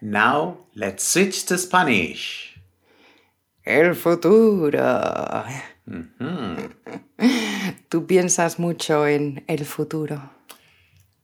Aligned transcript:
Now, 0.00 0.66
let's 0.74 1.02
switch 1.02 1.44
to 1.46 1.58
Spanish. 1.58 2.54
El 3.64 3.94
futuro. 3.94 5.44
¿Tú 7.88 8.06
piensas 8.06 8.58
mucho 8.58 9.06
en 9.06 9.44
el 9.48 9.64
futuro? 9.64 10.30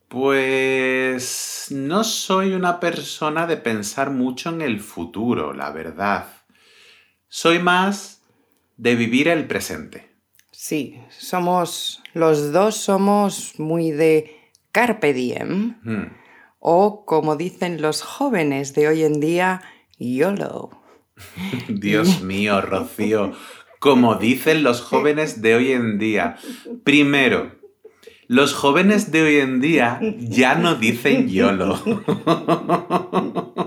Pues 0.09 1.67
no 1.71 2.03
soy 2.03 2.53
una 2.53 2.79
persona 2.79 3.47
de 3.47 3.57
pensar 3.57 4.11
mucho 4.11 4.49
en 4.49 4.61
el 4.61 4.79
futuro, 4.79 5.53
la 5.53 5.71
verdad. 5.71 6.27
Soy 7.27 7.59
más 7.59 8.21
de 8.77 8.95
vivir 8.95 9.27
el 9.27 9.47
presente. 9.47 10.09
Sí, 10.51 11.01
somos, 11.17 12.03
los 12.13 12.51
dos 12.51 12.75
somos 12.75 13.57
muy 13.57 13.91
de 13.91 14.51
carpe 14.71 15.13
diem. 15.13 15.75
Hmm. 15.83 16.24
O 16.67 17.05
como 17.05 17.35
dicen 17.35 17.79
los 17.79 18.01
jóvenes 18.01 18.73
de 18.73 18.87
hoy 18.87 19.03
en 19.03 19.19
día, 19.19 19.61
YOLO. 19.99 20.71
Dios 21.69 22.23
mío, 22.23 22.59
Rocío, 22.59 23.33
como 23.77 24.15
dicen 24.15 24.63
los 24.63 24.81
jóvenes 24.81 25.43
de 25.43 25.53
hoy 25.53 25.73
en 25.73 25.99
día. 25.99 26.37
Primero, 26.83 27.51
los 28.27 28.55
jóvenes 28.55 29.11
de 29.11 29.21
hoy 29.21 29.35
en 29.35 29.61
día 29.61 29.99
ya 30.17 30.55
no 30.55 30.73
dicen 30.73 31.29
YOLO. 31.29 31.79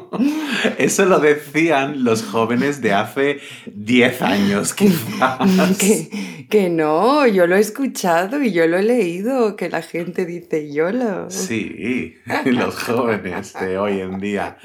Eso 0.79 1.05
lo 1.05 1.21
decían 1.21 2.05
los 2.05 2.23
jóvenes 2.25 2.81
de 2.81 2.93
hace 2.93 3.41
10 3.67 4.23
años, 4.23 4.75
quizás. 4.75 5.79
Que, 5.79 6.47
que 6.49 6.69
no, 6.69 7.27
yo 7.27 7.47
lo 7.47 7.57
he 7.57 7.61
escuchado 7.61 8.43
y 8.43 8.53
yo 8.53 8.67
lo 8.67 8.79
he 8.79 8.83
leído, 8.83 9.57
que 9.57 9.69
la 9.69 9.83
gente 9.83 10.27
dice 10.27 10.73
YOLO. 10.73 11.31
Sí, 11.31 12.17
los 12.45 12.77
jóvenes 12.77 13.55
de 13.55 13.79
hoy 13.79 14.01
en 14.01 14.19
día. 14.19 14.59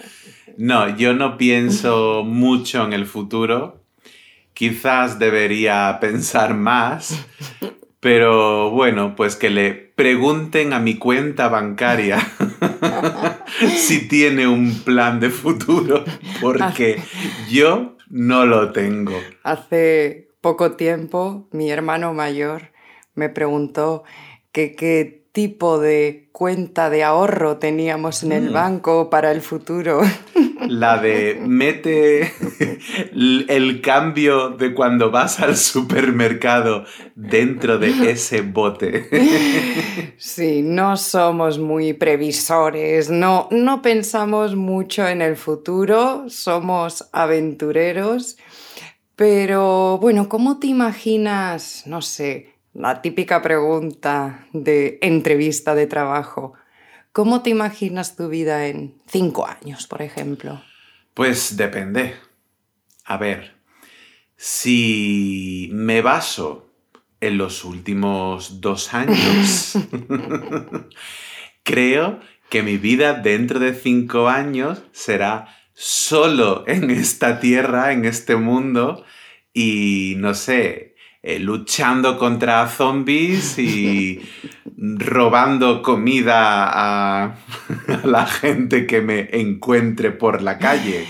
No, 0.58 0.96
yo 0.96 1.14
no 1.14 1.38
pienso 1.38 2.24
mucho 2.24 2.84
en 2.86 2.94
el 2.94 3.06
futuro. 3.06 3.84
Quizás 4.54 5.18
debería 5.18 5.98
pensar 6.00 6.54
más. 6.54 7.26
Pero 8.00 8.70
bueno, 8.70 9.16
pues 9.16 9.36
que 9.36 9.50
le 9.50 9.93
pregunten 10.04 10.74
a 10.74 10.80
mi 10.80 10.98
cuenta 10.98 11.48
bancaria 11.48 12.20
si 13.78 14.06
tiene 14.10 14.46
un 14.46 14.82
plan 14.84 15.22
de 15.22 15.30
futuro, 15.30 16.04
porque 16.42 17.02
yo 17.50 17.96
no 18.10 18.46
lo 18.46 18.74
tengo. 18.74 19.14
Hace 19.44 20.28
poco 20.42 20.74
tiempo 20.74 21.48
mi 21.52 21.72
hermano 21.72 22.14
mayor 22.14 22.74
me 23.16 23.30
preguntó 23.30 24.04
que 24.52 24.76
qué 24.76 25.24
tipo 25.32 25.80
de 25.80 26.28
cuenta 26.34 26.90
de 26.90 27.06
ahorro 27.06 27.56
teníamos 27.56 28.24
en 28.24 28.34
el 28.34 28.50
banco 28.50 29.10
para 29.10 29.32
el 29.32 29.40
futuro. 29.40 30.02
La 30.68 30.98
de 30.98 31.38
mete 31.40 32.34
el 33.14 33.82
cambio 33.82 34.50
de 34.50 34.74
cuando 34.74 35.12
vas 35.12 35.40
al 35.40 35.58
supermercado 35.58 36.86
dentro 37.16 37.78
de 37.78 38.12
ese 38.12 38.42
bote. 38.42 39.10
Sí, 40.18 40.62
no 40.64 40.96
somos 40.96 41.60
muy 41.60 41.94
previsores, 41.94 43.10
no, 43.10 43.48
no 43.52 43.82
pensamos 43.82 44.56
mucho 44.56 45.08
en 45.08 45.22
el 45.22 45.36
futuro, 45.36 46.26
somos 46.30 47.10
aventureros, 47.12 48.38
pero 49.16 49.98
bueno, 50.00 50.30
¿cómo 50.30 50.60
te 50.60 50.68
imaginas, 50.68 51.84
no 51.88 52.02
sé, 52.02 52.54
la 52.74 53.02
típica 53.02 53.42
pregunta 53.42 54.48
de 54.54 54.98
entrevista 55.02 55.76
de 55.76 55.88
trabajo? 55.88 56.54
¿Cómo 57.14 57.44
te 57.44 57.52
imaginas 57.52 58.16
tu 58.16 58.28
vida 58.28 58.66
en 58.66 58.96
cinco 59.06 59.46
años, 59.46 59.86
por 59.86 60.02
ejemplo? 60.02 60.64
Pues 61.14 61.56
depende. 61.58 62.16
A 63.06 63.18
ver, 63.18 63.54
si 64.36 65.70
me 65.74 66.02
baso 66.02 66.72
en 67.22 67.38
los 67.38 67.66
últimos 67.66 68.62
dos 68.62 68.96
años, 68.96 69.74
creo 71.64 72.20
que 72.50 72.64
mi 72.64 72.78
vida 72.78 73.14
dentro 73.14 73.60
de 73.60 73.76
cinco 73.76 74.28
años 74.28 74.82
será 74.92 75.56
solo 75.76 76.64
en 76.66 76.90
esta 76.90 77.40
tierra, 77.40 77.94
en 77.94 78.06
este 78.06 78.38
mundo, 78.38 79.06
y 79.54 80.16
no 80.18 80.34
sé, 80.34 80.93
eh, 81.26 81.40
luchando 81.40 82.20
contra 82.20 82.68
zombies 82.68 83.58
y 83.58 84.20
robando 84.78 85.82
comida 85.82 86.66
a, 86.66 87.24
a 87.88 88.06
la 88.06 88.26
gente 88.26 88.86
que 88.86 89.00
me 89.00 89.30
encuentre 89.32 90.12
por 90.12 90.42
la 90.42 90.58
calle. 90.58 91.06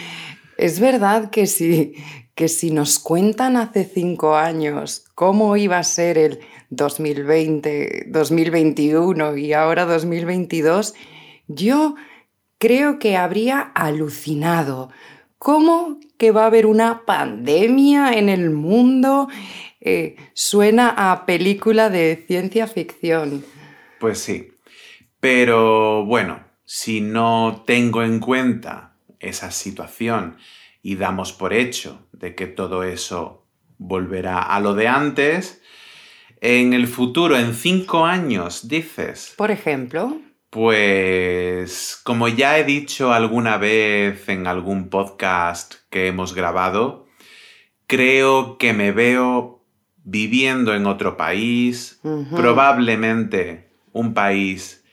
Es 0.56 0.80
verdad 0.80 1.32
que 1.32 1.48
si, 1.48 1.96
que 2.36 2.48
si 2.48 2.70
nos 2.70 3.00
cuentan 3.00 3.58
hace 3.58 3.86
cinco 3.86 4.36
años 4.36 5.06
cómo 5.16 5.58
iba 5.58 5.80
a 5.80 5.84
ser 5.84 6.20
el 6.20 6.40
2020, 6.70 8.06
2021 8.10 9.38
y 9.38 9.54
ahora 9.54 9.86
2022, 9.86 10.94
yo 11.48 11.96
creo 12.60 13.00
que 13.00 13.18
habría 13.18 13.60
alucinado. 13.60 14.90
¿Cómo 15.38 16.00
que 16.18 16.32
va 16.32 16.44
a 16.44 16.48
haber 16.48 16.66
una 16.66 17.04
pandemia 17.06 18.14
en 18.14 18.30
el 18.30 18.50
mundo? 18.50 19.28
Eh, 19.86 20.16
suena 20.34 21.12
a 21.12 21.26
película 21.26 21.90
de 21.90 22.24
ciencia 22.26 22.68
ficción. 22.68 23.44
Pues 24.00 24.20
sí. 24.20 24.54
Pero 25.20 26.06
bueno, 26.06 26.42
si 26.64 27.02
no 27.02 27.64
tengo 27.68 28.02
en 28.02 28.20
cuenta 28.20 28.96
esa 29.20 29.52
situación 29.52 30.38
y 30.82 30.96
damos 30.96 31.34
por 31.34 31.54
hecho 31.54 32.08
de 32.14 32.34
que 32.34 32.48
todo 32.48 32.84
eso 32.84 33.46
volverá 33.78 34.40
a 34.40 34.62
lo 34.62 34.74
de 34.74 34.88
antes, 34.88 35.62
en 36.40 36.74
el 36.74 36.88
futuro, 36.88 37.38
en 37.38 37.54
cinco 37.54 38.06
años, 38.06 38.70
dices. 38.70 39.34
Por 39.38 39.52
ejemplo, 39.52 40.18
Pues 40.50 42.00
como 42.04 42.28
ya 42.28 42.58
he 42.58 42.64
dicho 42.64 43.12
alguna 43.12 43.58
vez 43.58 44.30
en 44.30 44.48
algún 44.48 44.90
podcast 44.90 45.76
que 45.90 46.08
hemos 46.08 46.36
grabado, 46.36 47.08
creo 47.88 48.58
que 48.58 48.72
me 48.74 48.92
veo 48.92 49.63
viviendo 50.04 50.74
en 50.74 50.86
otro 50.86 51.18
país, 51.18 52.00
probablemente 52.36 53.70
un 53.92 54.14
país 54.14 54.84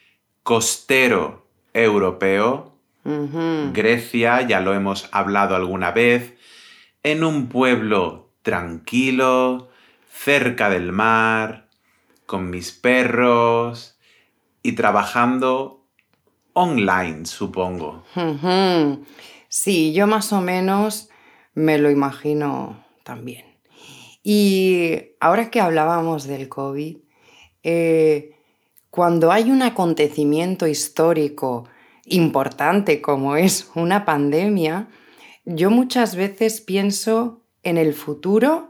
costero 0.43 1.45
europeo, 1.73 2.73
Grecia, 3.73 4.41
ya 4.47 4.59
lo 4.61 4.73
hemos 4.73 5.09
hablado 5.11 5.55
alguna 5.55 5.91
vez, 5.91 6.35
en 7.03 7.23
un 7.23 7.47
pueblo 7.47 8.29
tranquilo, 8.43 9.69
cerca 10.11 10.69
del 10.69 10.91
mar, 10.91 11.67
con 12.25 12.49
mis 12.49 12.71
perros 12.71 13.97
y 14.63 14.73
trabajando 14.73 15.85
online, 16.53 17.25
supongo. 17.25 18.03
sí, 19.47 19.93
yo 19.93 20.07
más 20.07 20.31
o 20.31 20.41
menos 20.41 21.09
me 21.53 21.77
lo 21.77 21.89
imagino 21.89 22.83
también. 23.03 23.50
Y 24.23 25.15
ahora 25.19 25.49
que 25.49 25.61
hablábamos 25.61 26.25
del 26.25 26.47
COVID, 26.47 26.97
eh, 27.63 28.35
cuando 28.89 29.31
hay 29.31 29.49
un 29.49 29.61
acontecimiento 29.61 30.67
histórico 30.67 31.67
importante 32.05 33.01
como 33.01 33.35
es 33.35 33.71
una 33.73 34.05
pandemia, 34.05 34.89
yo 35.45 35.71
muchas 35.71 36.15
veces 36.15 36.61
pienso 36.61 37.41
en 37.63 37.77
el 37.77 37.93
futuro, 37.93 38.69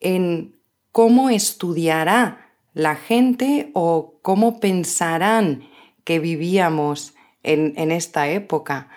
en 0.00 0.56
cómo 0.92 1.30
estudiará 1.30 2.54
la 2.72 2.96
gente 2.96 3.70
o 3.74 4.18
cómo 4.22 4.60
pensarán 4.60 5.68
que 6.04 6.18
vivíamos 6.18 7.14
en, 7.42 7.74
en 7.76 7.92
esta 7.92 8.28
época. 8.28 8.88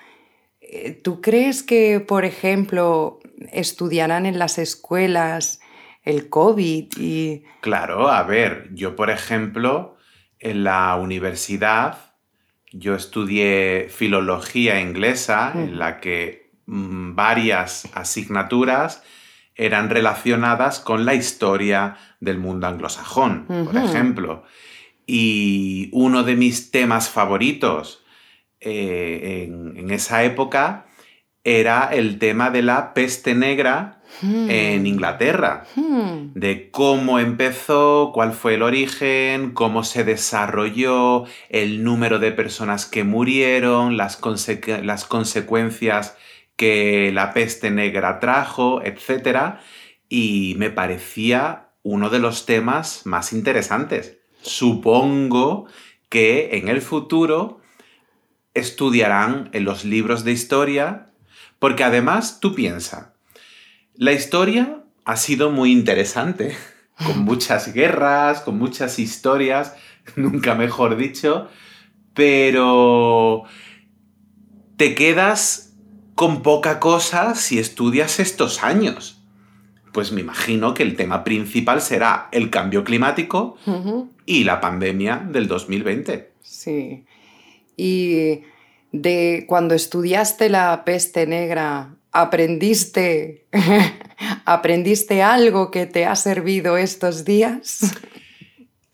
Eh, 0.62 0.92
¿Tú 0.92 1.22
crees 1.22 1.62
que, 1.62 2.00
por 2.00 2.25
ejemplo, 2.25 3.19
estudiarán 3.51 4.25
en 4.25 4.39
las 4.39 4.57
escuelas 4.57 5.60
el 6.04 6.30
COVID 6.30 6.94
y... 6.98 7.44
Claro, 7.62 8.10
a 8.10 8.24
ver, 8.24 8.70
yo 8.74 8.96
por 8.96 9.10
ejemplo, 9.10 9.98
en 10.40 10.64
la 10.64 10.96
universidad, 10.96 11.98
yo 12.72 12.96
estudié 12.96 13.88
filología 13.90 14.80
inglesa, 14.82 15.54
en 15.56 15.80
la 15.80 16.00
que 16.00 16.52
mm, 16.66 17.16
varias 17.16 17.90
asignaturas 17.94 19.04
eran 19.56 19.90
relacionadas 19.90 20.80
con 20.80 21.06
la 21.06 21.14
historia 21.14 21.98
del 22.20 22.40
mundo 22.40 22.68
anglosajón, 22.68 23.46
por 23.48 23.78
ejemplo. 23.78 24.44
Y 25.06 25.90
uno 25.92 26.24
de 26.24 26.36
mis 26.36 26.72
temas 26.72 27.10
favoritos 27.10 28.04
eh, 28.60 29.44
en, 29.44 29.92
esa 29.92 30.24
época 30.24 30.88
era 31.44 31.90
el 31.92 32.20
tema 32.20 32.50
de 32.50 32.62
la 32.62 32.94
peste 32.94 33.36
negra 33.36 34.02
en 34.21 34.83
hmm. 34.83 34.86
Inglaterra, 34.86 35.65
hmm. 35.75 36.33
de 36.33 36.69
cómo 36.71 37.19
empezó, 37.19 38.12
cuál 38.13 38.33
fue 38.33 38.56
el 38.56 38.62
origen, 38.62 39.51
cómo 39.51 39.83
se 39.83 40.04
desarrolló, 40.04 41.25
el 41.50 41.83
número 41.83 42.19
de 42.19 42.31
personas 42.31 42.86
que 42.86 43.04
murieron, 43.04 43.98
las, 43.98 44.21
las 44.83 45.06
consecuencias 45.06 46.15
que 46.56 47.12
la 47.13 47.33
peste 47.33 47.71
negra 47.71 48.19
trajo, 48.19 48.81
etc. 48.83 49.56
Y 50.10 50.56
me 50.57 50.69
parecía 50.69 51.69
uno 51.81 52.10
de 52.10 52.19
los 52.19 52.45
temas 52.45 53.06
más 53.06 53.33
interesantes. 53.33 54.19
Supongo 54.42 55.68
que 56.10 56.57
en 56.57 56.68
el 56.68 56.81
futuro 56.81 57.60
estudiarán 58.54 59.50
en 59.54 59.65
los 59.65 59.83
libros 59.83 60.24
de 60.24 60.31
historia, 60.31 61.12
porque 61.60 61.83
además 61.83 62.39
tú 62.39 62.54
piensas, 62.54 63.12
la 63.95 64.12
historia 64.12 64.84
ha 65.06 65.18
sido 65.18 65.51
muy 65.51 65.72
interesante, 65.72 66.56
con 67.06 67.19
muchas 67.19 67.74
guerras, 67.74 68.42
con 68.42 68.57
muchas 68.57 69.00
historias, 69.00 69.75
nunca 70.16 70.56
mejor 70.56 70.98
dicho, 70.98 71.48
pero 72.13 73.44
te 74.78 74.95
quedas 74.95 75.74
con 76.16 76.44
poca 76.44 76.80
cosa 76.80 77.36
si 77.36 77.60
estudias 77.60 78.19
estos 78.19 78.63
años. 78.63 79.19
Pues 79.92 80.12
me 80.12 80.22
imagino 80.22 80.74
que 80.74 80.84
el 80.84 80.96
tema 80.96 81.24
principal 81.24 81.81
será 81.81 82.30
el 82.31 82.50
cambio 82.50 82.84
climático 82.84 83.57
y 84.25 84.44
la 84.44 84.60
pandemia 84.60 85.18
del 85.30 85.48
2020. 85.48 86.31
Sí. 86.42 87.06
Y 87.78 88.42
de 88.92 89.46
cuando 89.48 89.75
estudiaste 89.75 90.50
la 90.50 90.84
peste 90.84 91.28
negra, 91.28 91.96
¿aprendiste, 92.13 93.48
¿aprendiste 94.45 95.21
algo 95.21 95.71
que 95.71 95.88
te 95.88 96.06
ha 96.06 96.15
servido 96.15 96.77
estos 96.77 97.25
días? 97.25 97.94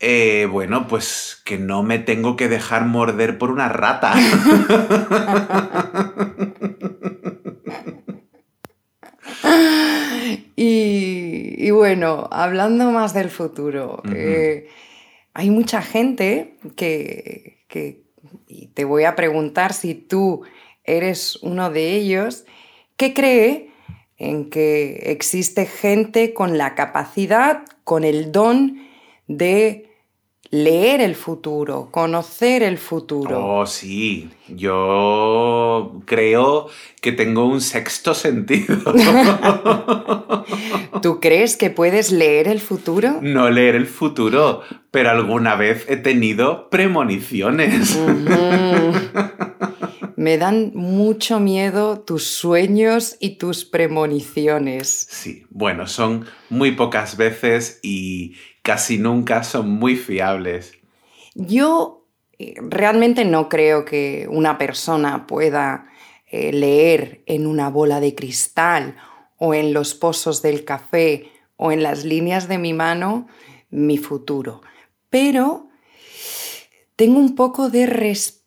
Eh, 0.02 0.48
bueno, 0.50 0.88
pues 0.88 1.42
que 1.44 1.58
no 1.58 1.82
me 1.82 1.98
tengo 1.98 2.34
que 2.34 2.48
dejar 2.48 2.86
morder 2.86 3.36
por 3.36 3.50
una 3.50 3.68
rata. 3.68 4.14
y, 10.56 11.70
bueno, 11.70 12.30
hablando 12.32 12.90
más 12.92 13.12
del 13.12 13.28
futuro, 13.28 14.02
eh, 14.14 14.68
hay 15.34 15.50
mucha 15.50 15.82
gente 15.82 16.56
que, 16.76 17.66
que, 17.68 18.06
y 18.48 18.68
te 18.68 18.86
voy 18.86 19.04
a 19.04 19.16
preguntar 19.16 19.74
si 19.74 19.94
tú 19.94 20.44
eres 20.84 21.36
uno 21.42 21.68
de 21.68 21.94
ellos, 21.94 22.46
que 23.00 23.14
cree 23.14 23.70
en 24.18 24.50
que 24.50 25.04
existe 25.06 25.64
gente 25.64 26.34
con 26.34 26.58
la 26.58 26.74
capacidad, 26.74 27.62
con 27.82 28.04
el 28.04 28.30
don 28.30 28.76
de 29.26 29.88
leer 30.50 31.00
el 31.00 31.14
futuro, 31.14 31.88
conocer 31.90 32.62
el 32.62 32.76
futuro. 32.76 33.42
Oh, 33.42 33.64
sí, 33.64 34.28
yo 34.48 36.02
creo 36.04 36.66
que 37.00 37.12
tengo 37.12 37.46
un 37.46 37.62
sexto 37.62 38.12
sentido. 38.12 38.76
¿Tú 41.00 41.20
crees 41.20 41.56
que 41.56 41.70
puedes 41.70 42.12
leer 42.12 42.48
el 42.48 42.60
futuro? 42.60 43.20
No 43.22 43.48
leer 43.48 43.76
el 43.76 43.86
futuro, 43.86 44.60
pero 44.90 45.08
alguna 45.08 45.54
vez 45.54 45.86
he 45.88 45.96
tenido 45.96 46.68
premoniciones. 46.68 47.98
Me 50.20 50.36
dan 50.36 50.72
mucho 50.74 51.40
miedo 51.40 52.00
tus 52.00 52.24
sueños 52.24 53.16
y 53.20 53.36
tus 53.36 53.64
premoniciones. 53.64 55.08
Sí, 55.10 55.46
bueno, 55.48 55.86
son 55.86 56.26
muy 56.50 56.72
pocas 56.72 57.16
veces 57.16 57.80
y 57.82 58.34
casi 58.60 58.98
nunca 58.98 59.42
son 59.44 59.70
muy 59.70 59.96
fiables. 59.96 60.74
Yo 61.34 62.04
eh, 62.38 62.52
realmente 62.60 63.24
no 63.24 63.48
creo 63.48 63.86
que 63.86 64.26
una 64.30 64.58
persona 64.58 65.26
pueda 65.26 65.86
eh, 66.26 66.52
leer 66.52 67.22
en 67.24 67.46
una 67.46 67.70
bola 67.70 67.98
de 67.98 68.14
cristal 68.14 68.96
o 69.38 69.54
en 69.54 69.72
los 69.72 69.94
pozos 69.94 70.42
del 70.42 70.66
café 70.66 71.32
o 71.56 71.72
en 71.72 71.82
las 71.82 72.04
líneas 72.04 72.46
de 72.46 72.58
mi 72.58 72.74
mano 72.74 73.26
mi 73.70 73.96
futuro. 73.96 74.60
Pero 75.08 75.70
tengo 76.94 77.18
un 77.18 77.34
poco 77.34 77.70
de 77.70 77.86
respeto 77.86 78.39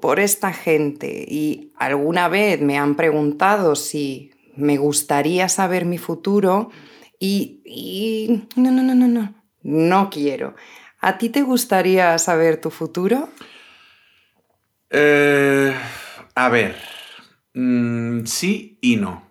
por, 0.00 0.18
esta 0.18 0.52
gente 0.52 1.24
y 1.28 1.72
alguna 1.76 2.28
vez 2.28 2.60
me 2.60 2.76
han 2.76 2.96
preguntado 2.96 3.76
si 3.76 4.32
me 4.56 4.78
gustaría 4.78 5.48
saber 5.48 5.84
mi 5.84 5.96
futuro 5.96 6.70
y, 7.20 8.42
no, 8.56 8.70
no, 8.72 8.82
no, 8.82 8.94
no, 8.94 9.06
no, 9.06 9.34
no 9.62 10.10
quiero. 10.10 10.56
¿A 11.00 11.18
ti 11.18 11.28
te 11.28 11.42
gustaría 11.42 12.18
saber 12.18 12.60
tu 12.60 12.70
futuro? 12.70 13.28
Eh, 14.90 15.72
a 16.34 16.48
ver, 16.48 16.74
mm, 17.54 18.24
sí 18.24 18.78
y 18.80 18.96
no. 18.96 19.22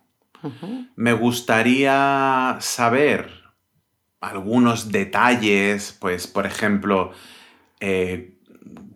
Me 0.95 1.11
gustaría 1.11 2.57
saber 2.61 3.29
algunos 4.21 4.89
detalles, 4.89 5.97
pues 5.99 6.27
por 6.27 6.45
ejemplo, 6.45 7.11
eh, 7.81 8.38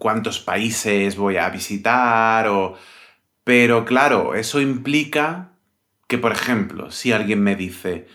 cuántos 0.03 0.39
países 0.39 1.15
voy 1.15 1.37
a 1.37 1.49
visitar, 1.49 2.49
o... 2.49 2.75
pero 3.45 3.85
claro, 3.85 4.35
eso 4.35 4.59
implica 4.59 5.53
que, 6.07 6.17
por 6.17 6.33
ejemplo, 6.33 6.91
si 6.91 7.13
alguien 7.13 7.41
me 7.41 7.55
dice, 7.55 8.07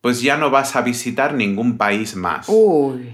pues 0.00 0.22
ya 0.22 0.36
no 0.36 0.50
vas 0.50 0.76
a 0.76 0.82
visitar 0.82 1.34
ningún 1.34 1.78
país 1.78 2.14
más. 2.14 2.48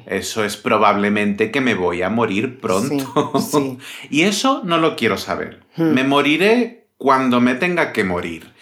Eso 0.04 0.44
es 0.44 0.58
probablemente 0.58 1.50
que 1.50 1.62
me 1.62 1.74
voy 1.74 2.02
a 2.02 2.10
morir 2.10 2.60
pronto. 2.60 3.32
y 4.10 4.22
eso 4.22 4.60
no 4.62 4.76
lo 4.76 4.94
quiero 4.94 5.16
saber. 5.16 5.62
Hmm. 5.74 5.94
Me 5.94 6.04
moriré 6.04 6.88
cuando 6.98 7.40
me 7.40 7.54
tenga 7.54 7.94
que 7.94 8.04
morir. 8.04 8.52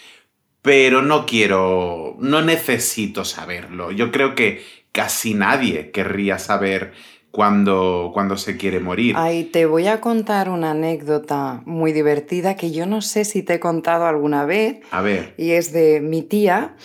Pero 0.63 1.03
no 1.03 1.27
quiero, 1.27 2.17
no 2.21 2.41
necesito 2.41 3.25
saberlo. 3.25 3.91
Yo 3.91 4.13
creo 4.13 4.37
que 4.37 4.65
casi 4.93 5.35
nadie 5.35 5.91
querría 5.91 6.39
saber 6.39 6.93
cuando, 7.37 8.13
cuando 8.15 8.39
se 8.39 8.57
quiere 8.57 8.81
morir. 8.81 9.15
Ay, 9.19 9.45
te 9.45 9.67
voy 9.67 9.89
a 9.89 10.01
contar 10.01 10.49
una 10.49 10.71
anécdota 10.71 11.61
muy 11.67 11.93
divertida 11.93 12.57
que 12.57 12.71
yo 12.71 12.87
no 12.87 13.03
sé 13.03 13.27
si 13.27 13.43
te 13.43 13.55
he 13.55 13.61
contado 13.61 14.07
alguna 14.07 14.47
vez. 14.47 14.79
A 14.91 15.03
ver. 15.03 15.35
Y 15.37 15.51
es 15.51 15.71
de 15.71 16.01
mi 16.01 16.23
tía. 16.23 16.77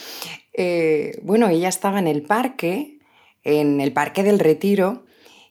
Eh, 0.51 1.17
bueno, 1.23 1.47
ella 1.47 1.69
estaba 1.69 1.99
en 1.99 2.07
el 2.07 2.23
parque, 2.23 2.99
en 3.45 3.79
el 3.79 3.93
Parque 3.93 4.23
del 4.23 4.39
Retiro, 4.39 5.05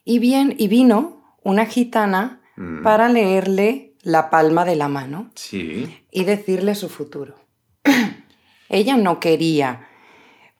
y, 0.05 0.19
bien, 0.19 0.53
y 0.59 0.67
vino 0.67 1.35
una 1.41 1.65
gitana 1.65 2.43
mm. 2.55 2.83
para 2.83 3.09
leerle 3.09 3.95
la 4.03 4.29
palma 4.29 4.65
de 4.65 4.75
la 4.75 4.87
mano 4.87 5.31
sí. 5.33 5.91
y 6.11 6.25
decirle 6.25 6.75
su 6.75 6.89
futuro. 6.89 7.37
ella 8.69 8.97
no 8.97 9.19
quería, 9.19 9.87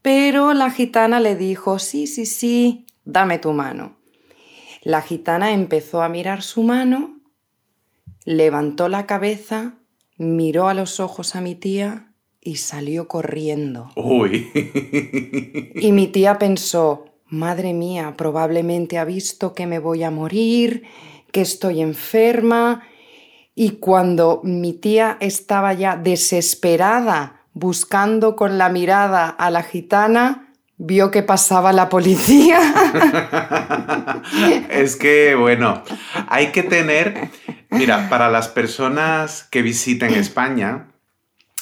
pero 0.01 0.55
la 0.55 0.71
gitana 0.71 1.19
le 1.19 1.35
dijo, 1.35 1.77
sí, 1.77 2.07
sí, 2.07 2.25
sí, 2.25 2.87
dame 3.05 3.37
tu 3.37 3.53
mano. 3.53 4.00
La 4.81 5.01
gitana 5.01 5.51
empezó 5.51 6.01
a 6.01 6.09
mirar 6.09 6.41
su 6.41 6.63
mano, 6.63 7.19
levantó 8.25 8.89
la 8.89 9.05
cabeza, 9.05 9.75
miró 10.17 10.67
a 10.67 10.73
los 10.73 10.99
ojos 10.99 11.35
a 11.35 11.41
mi 11.41 11.53
tía 11.53 12.13
y 12.41 12.55
salió 12.55 13.07
corriendo. 13.07 13.91
Uy. 13.95 14.49
Y 15.75 15.91
mi 15.91 16.07
tía 16.07 16.39
pensó, 16.39 17.05
madre 17.27 17.73
mía, 17.73 18.15
probablemente 18.17 18.97
ha 18.97 19.05
visto 19.05 19.53
que 19.53 19.67
me 19.67 19.79
voy 19.79 20.03
a 20.03 20.11
morir, 20.11 20.83
que 21.31 21.41
estoy 21.41 21.81
enferma. 21.81 22.83
Y 23.53 23.71
cuando 23.71 24.41
mi 24.43 24.73
tía 24.73 25.17
estaba 25.19 25.73
ya 25.73 25.95
desesperada 25.95 27.45
buscando 27.53 28.35
con 28.35 28.57
la 28.57 28.69
mirada 28.69 29.29
a 29.29 29.51
la 29.51 29.61
gitana, 29.61 30.50
vio 30.83 31.11
que 31.11 31.21
pasaba 31.21 31.73
la 31.73 31.89
policía. 31.89 32.59
es 34.69 34.95
que, 34.95 35.35
bueno, 35.35 35.83
hay 36.27 36.47
que 36.47 36.63
tener, 36.63 37.29
mira, 37.69 38.09
para 38.09 38.29
las 38.29 38.47
personas 38.47 39.47
que 39.51 39.61
visiten 39.61 40.15
España, 40.15 40.87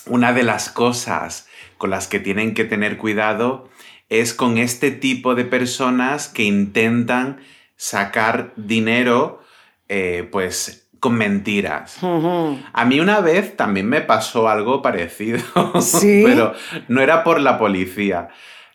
una 0.05 0.31
de 0.31 0.43
las 0.43 0.69
cosas 0.69 1.47
con 1.77 1.89
las 1.89 2.07
que 2.07 2.19
tienen 2.19 2.53
que 2.53 2.63
tener 2.63 2.97
cuidado 2.97 3.69
es 4.07 4.33
con 4.33 4.57
este 4.57 4.89
tipo 4.89 5.35
de 5.35 5.43
personas 5.43 6.29
que 6.29 6.43
intentan 6.43 7.41
sacar 7.75 8.53
dinero, 8.55 9.43
eh, 9.89 10.27
pues 10.31 10.89
con 11.01 11.15
mentiras. 11.15 11.97
A 12.01 12.85
mí 12.85 12.99
una 13.01 13.19
vez 13.19 13.57
también 13.57 13.88
me 13.88 13.99
pasó 13.99 14.47
algo 14.47 14.81
parecido, 14.81 15.41
¿Sí? 15.81 16.23
pero 16.25 16.53
no 16.88 17.01
era 17.01 17.25
por 17.25 17.41
la 17.41 17.57
policía. 17.57 18.29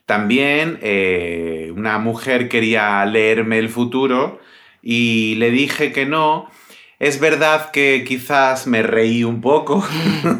También 0.06 0.78
eh, 0.82 1.73
una 1.75 1.99
mujer 1.99 2.49
quería 2.49 3.04
leerme 3.06 3.58
el 3.58 3.70
futuro 3.70 4.40
y 4.82 5.34
le 5.37 5.50
dije 5.50 5.92
que 5.92 6.06
no. 6.06 6.50
Es 6.99 7.20
verdad 7.20 7.70
que 7.70 8.04
quizás 8.06 8.66
me 8.66 8.82
reí 8.82 9.25
un 9.25 9.40
poco 9.40 9.87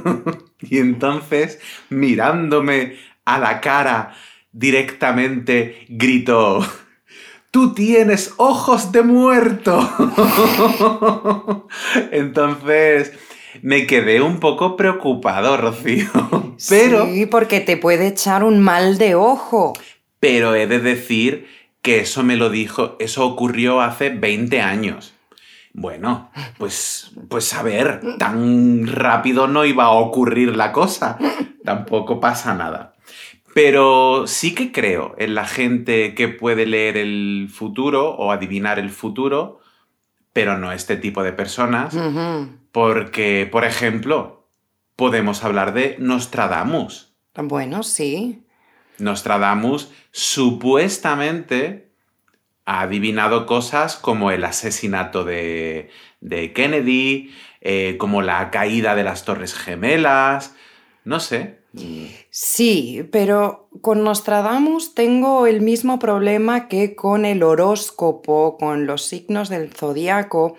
y 0.61 0.79
entonces 0.79 1.59
mirándome 1.89 2.97
a 3.25 3.39
la 3.39 3.61
cara 3.61 4.15
directamente 4.53 5.85
gritó, 5.89 6.65
tú 7.51 7.75
tienes 7.75 8.35
ojos 8.37 8.93
de 8.93 9.03
muerto. 9.03 9.79
Entonces 12.11 13.13
me 13.63 13.87
quedé 13.87 14.21
un 14.21 14.41
poco 14.41 14.77
preocupado, 14.77 15.57
Rocío. 15.57 16.09
Pero, 16.69 17.07
Sí, 17.07 17.27
porque 17.27 17.61
te 17.61 17.77
puede 17.77 18.07
echar 18.09 18.45
un 18.45 18.61
mal 18.61 18.99
de 18.99 19.15
ojo. 19.15 19.73
pero 20.21 20.55
he 20.55 20.67
de 20.67 20.79
decir 20.79 21.47
que 21.83 22.01
eso 22.01 22.23
me 22.23 22.37
lo 22.37 22.49
dijo, 22.49 22.97
eso 22.99 23.27
ocurrió 23.27 23.81
hace 23.81 24.11
20 24.11 24.61
años. 24.61 25.15
Bueno, 25.75 26.31
pues, 26.57 27.11
pues 27.29 27.53
a 27.53 27.63
ver, 27.65 28.01
tan 28.19 28.87
rápido 28.87 29.49
no 29.49 29.65
iba 29.65 29.85
a 29.85 29.91
ocurrir 29.91 30.57
la 30.57 30.71
cosa. 30.71 31.19
Tampoco 31.65 32.21
pasa 32.21 32.55
nada. 32.55 32.95
Pero 33.55 34.27
sí 34.27 34.55
que 34.55 34.71
creo 34.73 35.15
en 35.19 35.35
la 35.35 35.47
gente 35.47 36.15
que 36.15 36.29
puede 36.29 36.67
leer 36.67 36.97
el 36.97 37.49
futuro 37.53 38.11
o 38.11 38.31
adivinar 38.33 38.79
el 38.79 38.91
futuro, 38.91 39.61
pero 40.35 40.59
no 40.59 40.73
este 40.73 40.97
tipo 40.97 41.23
de 41.23 41.33
personas, 41.33 41.97
porque, 42.73 43.49
por 43.51 43.65
ejemplo, 43.65 44.47
podemos 44.97 45.45
hablar 45.45 45.73
de 45.73 45.97
Nostradamus. 45.99 47.15
Bueno, 47.35 47.83
sí. 47.85 48.45
Nostradamus 48.99 49.91
supuestamente 50.11 51.89
ha 52.67 52.81
adivinado 52.83 53.47
cosas 53.47 53.97
como 53.97 54.33
el 54.33 54.45
asesinato 54.45 55.25
de, 55.25 55.91
de 56.21 56.53
Kennedy, 56.53 57.33
eh, 57.61 57.97
como 57.99 58.21
la 58.21 58.51
caída 58.51 58.97
de 58.97 59.05
las 59.05 59.25
Torres 59.25 59.55
Gemelas, 59.55 60.57
no 61.05 61.21
sé. 61.21 61.61
Sí, 62.31 63.09
pero 63.11 63.69
con 63.81 64.05
Nostradamus 64.05 64.95
tengo 64.95 65.47
el 65.47 65.61
mismo 65.61 65.99
problema 65.99 66.69
que 66.69 66.95
con 66.95 67.25
el 67.25 67.43
horóscopo, 67.43 68.57
con 68.59 68.87
los 68.87 69.05
signos 69.05 69.49
del 69.49 69.73
zodiaco. 69.73 70.57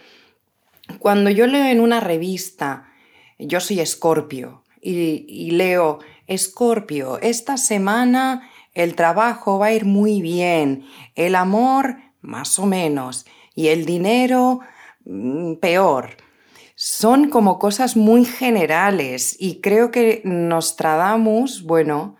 Cuando 1.00 1.30
yo 1.30 1.48
leo 1.48 1.66
en 1.66 1.80
una 1.80 2.00
revista, 2.00 2.92
yo 3.40 3.60
soy 3.60 3.80
Escorpio, 3.80 4.64
y, 4.82 5.26
y 5.28 5.52
leo, 5.52 6.00
Escorpio, 6.28 7.20
esta 7.22 7.58
semana 7.58 8.50
el 8.74 8.96
trabajo 8.96 9.58
va 9.58 9.68
a 9.68 9.74
ir 9.74 9.86
muy 9.86 10.22
bien, 10.22 10.86
el 11.16 11.36
amor 11.36 11.98
más 12.22 12.60
o 12.60 12.66
menos, 12.66 13.26
y 13.56 13.68
el 13.68 13.86
dinero 13.86 14.60
mm, 15.06 15.56
peor 15.56 16.25
son 16.76 17.30
como 17.30 17.58
cosas 17.58 17.96
muy 17.96 18.26
generales 18.26 19.36
y 19.40 19.62
creo 19.62 19.92
que 19.92 20.22
Nostradamus, 20.26 21.64
bueno, 21.64 22.18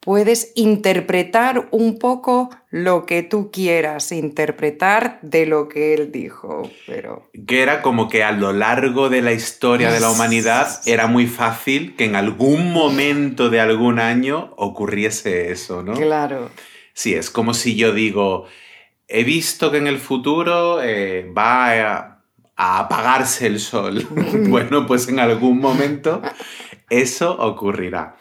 puedes 0.00 0.52
interpretar 0.54 1.68
un 1.72 1.98
poco 1.98 2.50
lo 2.70 3.04
que 3.04 3.22
tú 3.22 3.50
quieras 3.50 4.12
interpretar 4.12 5.18
de 5.22 5.46
lo 5.46 5.68
que 5.68 5.94
él 5.94 6.12
dijo, 6.12 6.70
pero 6.86 7.28
Que 7.46 7.60
era 7.62 7.82
como 7.82 8.08
que 8.08 8.22
a 8.22 8.32
lo 8.32 8.52
largo 8.52 9.08
de 9.10 9.20
la 9.20 9.32
historia 9.32 9.92
de 9.92 10.00
la 10.00 10.10
humanidad 10.10 10.80
era 10.86 11.08
muy 11.08 11.26
fácil 11.26 11.96
que 11.96 12.04
en 12.04 12.14
algún 12.14 12.72
momento 12.72 13.50
de 13.50 13.60
algún 13.60 13.98
año 13.98 14.54
ocurriese 14.56 15.50
eso, 15.50 15.82
¿no? 15.82 15.94
claro. 15.94 16.50
Sí, 16.94 17.14
es 17.14 17.30
como 17.30 17.54
si 17.54 17.76
yo 17.76 17.92
digo, 17.92 18.46
he 19.06 19.22
visto 19.22 19.70
que 19.70 19.78
en 19.78 19.86
el 19.86 19.98
futuro 19.98 20.82
eh, 20.82 21.30
va 21.36 21.70
a, 21.70 22.17
a 22.58 22.80
apagarse 22.80 23.46
el 23.46 23.58
sol. 23.60 24.06
bueno, 24.48 24.84
pues 24.86 25.08
en 25.08 25.20
algún 25.20 25.58
momento 25.60 26.20
eso 26.90 27.36
ocurrirá. 27.38 28.16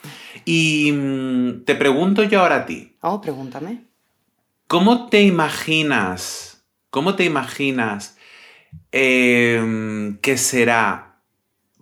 Y 0.45 0.91
mm, 0.93 1.65
te 1.65 1.75
pregunto 1.75 2.23
yo 2.23 2.39
ahora 2.41 2.57
a 2.57 2.65
ti, 2.65 2.95
Oh, 3.01 3.19
pregúntame. 3.19 3.83
¿cómo 4.67 5.07
te 5.09 5.23
imaginas, 5.23 6.65
cómo 6.89 7.15
te 7.15 7.25
imaginas 7.25 8.17
eh, 8.91 10.13
que 10.21 10.37
será, 10.37 11.21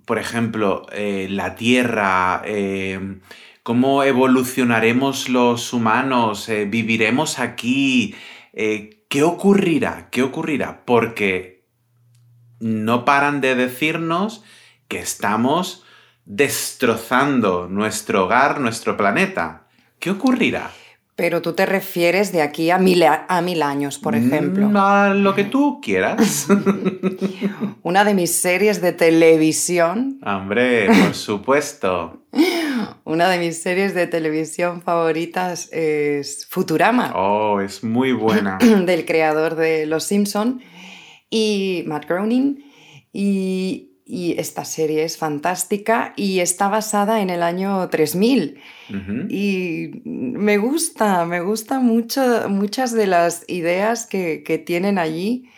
por 0.05 0.17
ejemplo, 0.19 0.85
eh, 0.91 1.27
la 1.29 1.55
Tierra? 1.55 2.41
eh, 2.45 3.19
¿Cómo 3.63 4.03
evolucionaremos 4.03 5.27
los 5.27 5.73
humanos? 5.73 6.47
Eh, 6.49 6.65
¿Viviremos 6.65 7.39
aquí? 7.39 8.13
Eh, 8.53 9.05
¿Qué 9.09 9.23
ocurrirá? 9.23 10.09
¿Qué 10.11 10.21
ocurrirá? 10.21 10.83
Porque 10.85 11.54
no 12.59 13.05
paran 13.05 13.41
de 13.41 13.55
decirnos 13.55 14.43
que 14.87 14.99
estamos 14.99 15.83
destrozando 16.25 17.67
nuestro 17.69 18.25
hogar, 18.25 18.59
nuestro 18.59 18.97
planeta. 18.97 19.67
¿Qué 19.99 20.11
ocurrirá? 20.11 20.71
Pero 21.15 21.41
tú 21.41 21.53
te 21.53 21.65
refieres 21.65 22.33
de 22.33 22.41
aquí 22.41 22.71
a 22.71 22.77
mil, 22.77 23.01
a 23.03 23.41
mil 23.41 23.63
años, 23.63 23.97
por 23.97 24.15
ejemplo. 24.15 24.67
Mm, 24.67 24.75
A 24.77 25.13
lo 25.13 25.33
que 25.33 25.45
tú 25.45 25.79
quieras. 25.81 26.47
Una 27.83 28.03
de 28.03 28.13
mis 28.13 28.31
series 28.35 28.81
de 28.81 28.91
televisión, 28.91 30.19
Hombre, 30.25 30.87
por 30.87 31.13
supuesto. 31.13 32.21
una 33.05 33.29
de 33.29 33.39
mis 33.39 33.61
series 33.61 33.93
de 33.93 34.07
televisión 34.07 34.81
favoritas 34.81 35.69
es 35.71 36.45
Futurama. 36.49 37.13
Oh, 37.15 37.61
es 37.61 37.81
muy 37.81 38.11
buena. 38.11 38.57
del 38.85 39.05
creador 39.05 39.55
de 39.55 39.85
Los 39.85 40.03
Simpson 40.03 40.61
y 41.29 41.83
Matt 41.87 42.07
Groening. 42.07 42.63
Y, 43.13 44.01
y 44.05 44.35
esta 44.37 44.65
serie 44.65 45.03
es 45.03 45.17
fantástica 45.17 46.13
y 46.15 46.39
está 46.39 46.67
basada 46.67 47.21
en 47.21 47.29
el 47.29 47.41
año 47.41 47.87
3000. 47.89 48.59
Ujú. 48.89 49.27
Y 49.29 50.01
me 50.03 50.57
gusta, 50.57 51.25
me 51.25 51.41
gusta 51.41 51.79
mucho 51.79 52.47
muchas 52.49 52.91
de 52.91 53.07
las 53.07 53.45
ideas 53.47 54.05
que, 54.05 54.43
que 54.43 54.57
tienen 54.57 54.97
allí. 54.97 55.49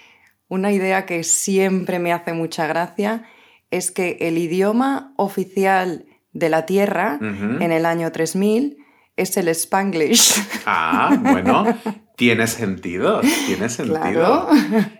Una 0.48 0.72
idea 0.72 1.06
que 1.06 1.24
siempre 1.24 2.00
me 2.00 2.14
hace 2.14 2.34
mucha 2.34 2.68
gracia 2.68 3.26
es 3.70 3.92
que 3.92 4.18
el 4.22 4.38
idioma 4.38 5.14
oficial 5.18 6.06
de 6.32 6.50
la 6.50 6.66
Tierra 6.66 7.18
en 7.20 7.72
el 7.72 7.86
año 7.86 8.12
3000 8.12 8.78
es 9.16 9.36
el 9.38 9.48
Spanglish. 9.50 10.36
Ah, 10.66 11.18
bueno, 11.20 11.66
tiene 12.18 12.48
sentido, 12.48 13.22
tiene 13.46 13.70
sentido. 13.80 14.02
Claro. 14.02 14.50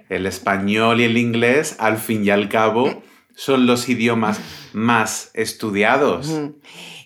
El 0.08 0.26
español 0.26 1.02
y 1.02 1.04
el 1.04 1.18
inglés, 1.18 1.76
al 1.80 1.98
fin 1.98 2.24
y 2.24 2.30
al 2.30 2.48
cabo, 2.48 3.04
son 3.36 3.66
los 3.66 3.90
idiomas 3.90 4.40
más 4.72 5.32
estudiados. 5.34 6.32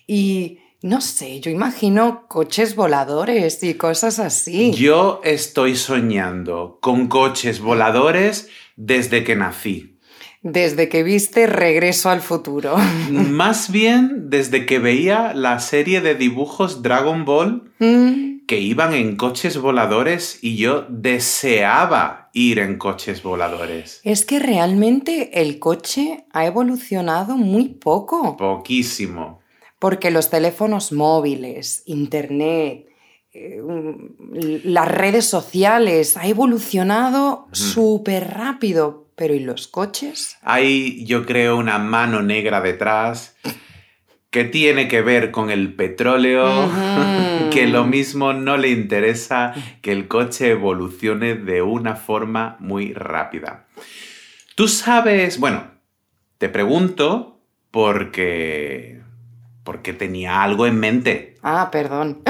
Y 0.06 0.58
no 0.82 1.00
sé, 1.00 1.40
yo 1.40 1.50
imagino 1.50 2.26
coches 2.28 2.76
voladores 2.76 3.62
y 3.64 3.74
cosas 3.74 4.18
así. 4.18 4.72
Yo 4.72 5.20
estoy 5.24 5.76
soñando 5.76 6.78
con 6.80 7.08
coches 7.08 7.60
voladores 7.60 8.48
desde 8.76 9.24
que 9.24 9.34
nací. 9.34 9.98
Desde 10.42 10.88
que 10.88 11.04
viste 11.04 11.46
Regreso 11.46 12.10
al 12.10 12.20
futuro. 12.20 12.76
Más 13.10 13.70
bien 13.70 14.28
desde 14.28 14.66
que 14.66 14.78
veía 14.78 15.32
la 15.34 15.60
serie 15.60 16.00
de 16.00 16.16
dibujos 16.16 16.82
Dragon 16.82 17.24
Ball 17.24 17.72
Mm, 17.78 18.31
que 18.52 18.60
iban 18.60 18.92
en 18.92 19.16
coches 19.16 19.56
voladores 19.56 20.38
y 20.42 20.58
yo 20.58 20.84
deseaba 20.90 22.28
ir 22.34 22.58
en 22.58 22.76
coches 22.76 23.22
voladores. 23.22 24.02
Es 24.04 24.26
que 24.26 24.40
realmente 24.40 25.40
el 25.40 25.58
coche 25.58 26.26
ha 26.34 26.44
evolucionado 26.44 27.38
muy 27.38 27.70
poco, 27.70 28.36
Poquísimo. 28.36 29.40
porque 29.78 30.10
los 30.10 30.28
teléfonos 30.28 30.92
móviles, 30.92 31.82
internet, 31.86 32.88
eh, 33.32 33.62
mm, 33.62 34.64
las 34.64 34.88
redes 34.88 35.24
sociales, 35.24 36.18
ha 36.18 36.26
evolucionado 36.26 37.48
súper 37.52 38.34
rápido. 38.34 39.06
Pero 39.14 39.32
¿y 39.32 39.40
los 39.40 39.66
coches? 39.66 40.36
Hay, 40.42 41.06
yo 41.06 41.24
creo, 41.24 41.56
una 41.56 41.78
mano 41.78 42.20
negra 42.20 42.60
detrás 42.60 43.34
que 44.32 44.44
tiene 44.44 44.88
que 44.88 45.02
ver 45.02 45.30
con 45.30 45.50
el 45.50 45.74
petróleo, 45.74 46.70
que 47.52 47.66
lo 47.68 47.84
mismo 47.84 48.32
no 48.32 48.56
le 48.56 48.70
interesa 48.70 49.52
que 49.82 49.92
el 49.92 50.08
coche 50.08 50.52
evolucione 50.52 51.34
de 51.34 51.60
una 51.60 51.96
forma 51.96 52.56
muy 52.58 52.94
rápida. 52.94 53.66
Tú 54.54 54.68
sabes, 54.68 55.38
bueno, 55.38 55.72
te 56.38 56.48
pregunto 56.48 57.40
porque 57.70 59.02
porque 59.64 59.92
tenía 59.92 60.42
algo 60.42 60.66
en 60.66 60.80
mente. 60.80 61.36
Ah, 61.42 61.68
perdón. 61.70 62.22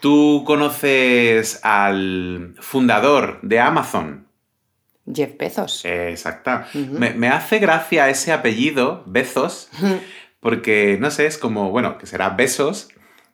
¿Tú 0.00 0.42
conoces 0.46 1.60
al 1.64 2.54
fundador 2.60 3.40
de 3.42 3.60
Amazon? 3.60 4.26
Jeff 5.14 5.36
Bezos. 5.38 5.84
Exacto. 5.84 6.50
me, 6.74 7.10
me 7.10 7.28
hace 7.28 7.58
gracia 7.58 8.08
ese 8.08 8.32
apellido, 8.32 9.04
Bezos, 9.06 9.68
porque, 10.46 10.96
no 11.00 11.10
sé, 11.10 11.26
es 11.26 11.38
como, 11.38 11.72
bueno, 11.72 11.98
que 11.98 12.06
será 12.06 12.28
Besos, 12.28 12.86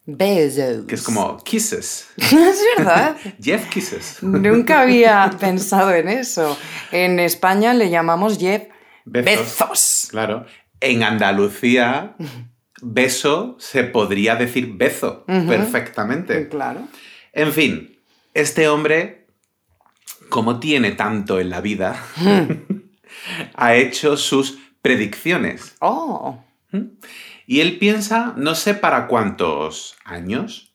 Bezos. 0.07 0.87
que 0.87 0.95
es 0.95 1.03
como 1.03 1.37
Kisses. 1.45 2.09
es 2.17 2.65
verdad. 2.79 3.19
Jeff 3.39 3.69
Kisses. 3.69 4.23
Nunca 4.23 4.81
había 4.81 5.31
pensado 5.39 5.93
en 5.93 6.09
eso. 6.09 6.57
En 6.91 7.21
España 7.21 7.75
le 7.75 7.91
llamamos 7.91 8.39
Jeff. 8.39 8.63
Bezos. 9.05 10.09
Claro. 10.11 10.47
En 10.81 11.03
Andalucía, 11.03 12.17
beso 12.81 13.57
se 13.59 13.85
podría 13.85 14.37
decir 14.37 14.73
bezo 14.73 15.27
perfectamente. 15.27 16.49
Claro. 16.49 16.89
En 17.35 17.53
fin, 17.53 18.01
este 18.33 18.69
hombre, 18.69 19.27
como 20.31 20.61
tiene 20.61 20.93
tanto 20.93 21.39
en 21.41 21.51
la 21.51 21.61
vida, 21.61 22.03
ha 23.55 23.75
hecho 23.75 24.17
sus 24.17 24.59
predicciones. 24.81 25.75
Oh. 25.81 26.43
Y 27.47 27.61
él 27.61 27.79
piensa, 27.79 28.35
no 28.37 28.55
sé 28.55 28.75
para 28.75 29.07
cuántos 29.07 29.97
años, 30.05 30.73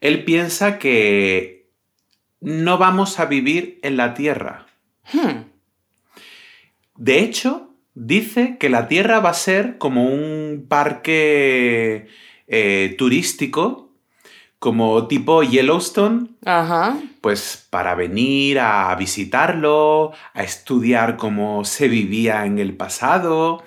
él 0.00 0.24
piensa 0.24 0.78
que 0.78 1.70
no 2.40 2.78
vamos 2.78 3.20
a 3.20 3.26
vivir 3.26 3.78
en 3.82 3.96
la 3.96 4.14
Tierra. 4.14 4.66
Hmm. 5.12 5.44
De 6.96 7.20
hecho, 7.20 7.74
dice 7.94 8.56
que 8.58 8.70
la 8.70 8.88
Tierra 8.88 9.20
va 9.20 9.30
a 9.30 9.34
ser 9.34 9.78
como 9.78 10.06
un 10.06 10.66
parque 10.68 12.08
eh, 12.46 12.94
turístico, 12.98 13.92
como 14.58 15.06
tipo 15.06 15.42
Yellowstone, 15.42 16.28
Ajá. 16.44 16.98
pues 17.22 17.66
para 17.70 17.94
venir 17.94 18.60
a 18.60 18.94
visitarlo, 18.94 20.12
a 20.34 20.42
estudiar 20.42 21.16
cómo 21.16 21.64
se 21.64 21.88
vivía 21.88 22.44
en 22.44 22.58
el 22.58 22.76
pasado 22.76 23.62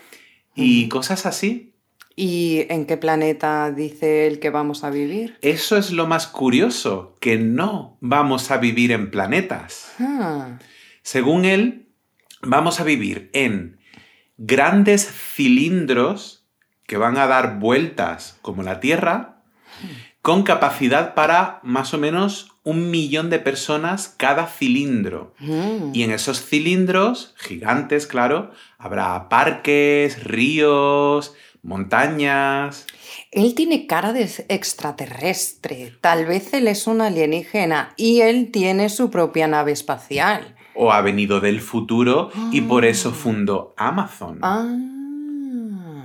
y 0.56 0.88
cosas 0.90 1.26
así. 1.26 1.74
¿Y 2.16 2.68
en 2.70 2.86
qué 2.86 2.98
planeta 2.98 3.72
dice 3.72 4.28
él 4.28 4.40
que 4.40 4.52
vamos 4.52 4.84
a 4.84 4.92
vivir? 4.92 5.38
Eso 5.42 5.78
es 5.78 5.92
lo 5.92 6.06
más 6.06 6.28
curioso, 6.28 7.16
que 7.20 7.38
no 7.38 7.98
vamos 8.02 8.52
a 8.52 8.58
vivir 8.58 8.92
en 8.92 9.10
planetas. 9.10 9.94
Ah. 10.00 10.60
Según 11.02 11.46
él, 11.46 11.88
vamos 12.42 12.80
a 12.80 12.84
vivir 12.84 13.32
en 13.34 13.80
grandes 14.38 15.08
cilindros 15.08 16.48
que 16.86 16.98
van 16.98 17.18
a 17.18 17.28
dar 17.28 17.60
vueltas 17.60 18.38
como 18.42 18.62
la 18.62 18.80
Tierra, 18.80 19.33
con 20.24 20.44
capacidad 20.44 21.16
para 21.16 21.60
más 21.64 21.94
o 21.94 21.98
menos 21.98 22.54
un 22.64 22.90
millón 22.90 23.30
de 23.30 23.40
personas 23.40 24.08
cada 24.08 24.48
cilindro. 24.48 25.34
Mm. 25.40 25.94
Y 25.94 26.04
en 26.04 26.12
esos 26.12 26.42
cilindros, 26.42 27.36
gigantes, 27.38 28.08
claro, 28.08 28.52
habrá 28.78 29.28
parques, 29.28 30.24
ríos, 30.24 31.34
montañas. 31.62 32.86
Él 33.32 33.54
tiene 33.54 33.86
cara 33.86 34.14
de 34.14 34.32
extraterrestre. 34.48 35.94
Tal 36.00 36.26
vez 36.26 36.54
él 36.54 36.70
es 36.70 36.88
un 36.88 37.02
alienígena 37.02 37.94
y 37.98 38.22
él 38.22 38.50
tiene 38.50 38.88
su 38.88 39.12
propia 39.12 39.50
nave 39.50 39.74
espacial. 39.74 40.56
O 40.74 40.94
ha 40.94 41.02
venido 41.02 41.42
del 41.42 41.60
futuro 41.60 42.32
y 42.50 42.62
por 42.62 42.86
eso 42.86 43.12
fundó 43.12 43.74
Amazon. 43.76 44.40
Ah, 44.42 44.74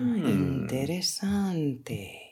Hmm. 0.00 0.26
interesante. 0.26 2.27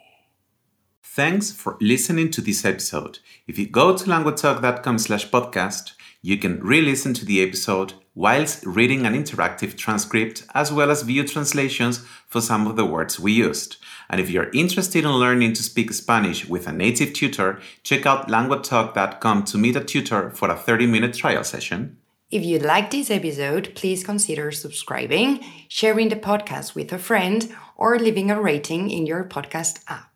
Thanks 1.16 1.50
for 1.50 1.78
listening 1.80 2.30
to 2.32 2.42
this 2.42 2.62
episode. 2.66 3.20
If 3.46 3.58
you 3.58 3.66
go 3.66 3.96
to 3.96 4.04
languagetalk.com 4.04 4.98
slash 4.98 5.30
podcast, 5.30 5.92
you 6.20 6.36
can 6.36 6.60
re-listen 6.60 7.14
to 7.14 7.24
the 7.24 7.40
episode 7.40 7.94
whilst 8.14 8.66
reading 8.66 9.06
an 9.06 9.14
interactive 9.14 9.78
transcript 9.78 10.44
as 10.52 10.70
well 10.70 10.90
as 10.90 11.04
view 11.04 11.26
translations 11.26 12.04
for 12.28 12.42
some 12.42 12.66
of 12.66 12.76
the 12.76 12.84
words 12.84 13.18
we 13.18 13.32
used. 13.32 13.78
And 14.10 14.20
if 14.20 14.28
you're 14.28 14.50
interested 14.50 15.04
in 15.04 15.10
learning 15.10 15.54
to 15.54 15.62
speak 15.62 15.90
Spanish 15.94 16.46
with 16.46 16.66
a 16.66 16.72
native 16.72 17.14
tutor, 17.14 17.60
check 17.82 18.04
out 18.04 18.28
languagetalk.com 18.28 19.44
to 19.44 19.56
meet 19.56 19.76
a 19.76 19.82
tutor 19.82 20.28
for 20.32 20.50
a 20.50 20.54
30-minute 20.54 21.14
trial 21.14 21.44
session. 21.44 21.96
If 22.30 22.44
you 22.44 22.58
liked 22.58 22.90
this 22.90 23.10
episode, 23.10 23.74
please 23.74 24.04
consider 24.04 24.52
subscribing, 24.52 25.42
sharing 25.68 26.10
the 26.10 26.16
podcast 26.16 26.74
with 26.74 26.92
a 26.92 26.98
friend, 26.98 27.56
or 27.74 27.98
leaving 27.98 28.30
a 28.30 28.38
rating 28.38 28.90
in 28.90 29.06
your 29.06 29.24
podcast 29.24 29.82
app. 29.88 30.15